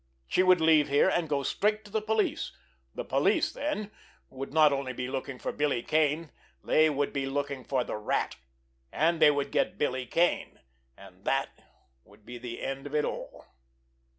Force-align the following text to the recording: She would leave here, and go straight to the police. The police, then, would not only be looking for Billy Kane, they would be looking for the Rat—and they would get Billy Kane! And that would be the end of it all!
She 0.27 0.41
would 0.41 0.59
leave 0.59 0.89
here, 0.89 1.09
and 1.09 1.29
go 1.29 1.43
straight 1.43 1.85
to 1.85 1.91
the 1.91 2.01
police. 2.01 2.53
The 2.95 3.05
police, 3.05 3.51
then, 3.53 3.91
would 4.31 4.51
not 4.51 4.73
only 4.73 4.93
be 4.93 5.07
looking 5.07 5.37
for 5.37 5.51
Billy 5.51 5.83
Kane, 5.83 6.31
they 6.63 6.89
would 6.89 7.13
be 7.13 7.27
looking 7.27 7.63
for 7.63 7.83
the 7.83 7.97
Rat—and 7.97 9.21
they 9.21 9.29
would 9.29 9.51
get 9.51 9.77
Billy 9.77 10.07
Kane! 10.07 10.59
And 10.97 11.23
that 11.25 11.49
would 12.03 12.25
be 12.25 12.39
the 12.39 12.63
end 12.63 12.87
of 12.87 12.95
it 12.95 13.05
all! 13.05 13.45